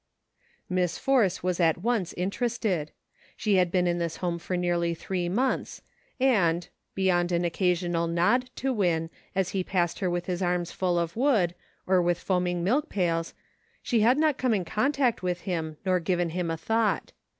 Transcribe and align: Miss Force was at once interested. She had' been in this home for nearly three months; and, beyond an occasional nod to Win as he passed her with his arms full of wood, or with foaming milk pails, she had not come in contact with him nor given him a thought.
Miss 0.67 0.97
Force 0.97 1.43
was 1.43 1.59
at 1.59 1.77
once 1.83 2.11
interested. 2.13 2.89
She 3.37 3.57
had' 3.57 3.71
been 3.71 3.85
in 3.85 3.99
this 3.99 4.17
home 4.17 4.39
for 4.39 4.57
nearly 4.57 4.95
three 4.95 5.29
months; 5.29 5.83
and, 6.19 6.67
beyond 6.95 7.31
an 7.31 7.45
occasional 7.45 8.07
nod 8.07 8.49
to 8.55 8.73
Win 8.73 9.11
as 9.35 9.49
he 9.49 9.63
passed 9.63 9.99
her 9.99 10.09
with 10.09 10.25
his 10.25 10.41
arms 10.41 10.71
full 10.71 10.97
of 10.97 11.15
wood, 11.15 11.53
or 11.85 12.01
with 12.01 12.17
foaming 12.17 12.63
milk 12.63 12.89
pails, 12.89 13.35
she 13.83 13.99
had 13.99 14.17
not 14.17 14.39
come 14.39 14.55
in 14.55 14.65
contact 14.65 15.21
with 15.21 15.41
him 15.41 15.77
nor 15.85 15.99
given 15.99 16.29
him 16.31 16.49
a 16.49 16.57
thought. 16.57 17.11